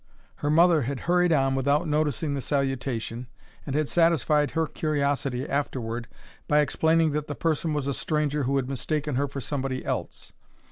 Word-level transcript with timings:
Her 0.37 0.49
mother 0.49 0.81
had 0.81 1.01
hurried 1.01 1.31
on 1.31 1.53
without 1.53 1.87
noticing 1.87 2.33
the 2.33 2.41
salutation, 2.41 3.27
and 3.67 3.75
had 3.75 3.87
satisfied 3.87 4.49
her 4.49 4.65
curiosity 4.65 5.47
afterward 5.47 6.07
by 6.47 6.61
explaining 6.61 7.11
that 7.11 7.27
the 7.27 7.35
person 7.35 7.71
was 7.71 7.85
a 7.85 7.93
stranger 7.93 8.41
who 8.45 8.55
had 8.55 8.67
mistaken 8.67 9.13
her 9.13 9.27
for 9.27 9.41
somebody 9.41 9.85
else. 9.85 10.33